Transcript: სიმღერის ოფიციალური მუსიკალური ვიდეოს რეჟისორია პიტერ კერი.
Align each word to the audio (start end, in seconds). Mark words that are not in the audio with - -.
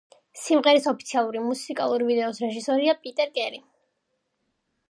სიმღერის 0.43 0.87
ოფიციალური 0.91 1.43
მუსიკალური 1.49 2.07
ვიდეოს 2.09 2.41
რეჟისორია 2.47 2.99
პიტერ 3.05 3.33
კერი. 3.39 3.63